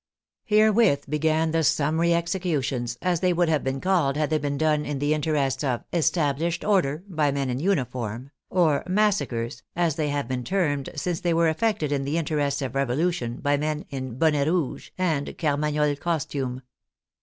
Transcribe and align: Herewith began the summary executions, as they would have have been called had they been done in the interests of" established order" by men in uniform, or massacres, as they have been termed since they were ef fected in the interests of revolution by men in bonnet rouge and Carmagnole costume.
Herewith 0.45 1.07
began 1.07 1.51
the 1.51 1.63
summary 1.63 2.11
executions, 2.11 2.97
as 3.03 3.19
they 3.19 3.33
would 3.33 3.49
have 3.49 3.57
have 3.57 3.63
been 3.63 3.79
called 3.79 4.17
had 4.17 4.31
they 4.31 4.39
been 4.39 4.57
done 4.57 4.83
in 4.83 4.97
the 4.97 5.13
interests 5.13 5.63
of" 5.63 5.83
established 5.93 6.63
order" 6.63 7.03
by 7.07 7.29
men 7.29 7.51
in 7.51 7.59
uniform, 7.59 8.31
or 8.49 8.81
massacres, 8.87 9.61
as 9.75 9.97
they 9.97 10.09
have 10.09 10.27
been 10.27 10.43
termed 10.43 10.89
since 10.95 11.19
they 11.19 11.35
were 11.35 11.49
ef 11.49 11.59
fected 11.59 11.91
in 11.91 12.03
the 12.03 12.17
interests 12.17 12.63
of 12.63 12.73
revolution 12.73 13.35
by 13.41 13.57
men 13.57 13.85
in 13.91 14.17
bonnet 14.17 14.47
rouge 14.47 14.89
and 14.97 15.27
Carmagnole 15.37 15.95
costume. 15.99 16.63